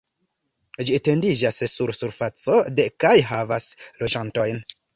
Ĝi 0.89 0.95
etendiĝas 0.99 1.59
sur 1.75 1.93
surfaco 1.99 2.57
de 2.81 2.89
kaj 3.07 3.15
havas 3.31 3.71
loĝantojn. 4.05 4.63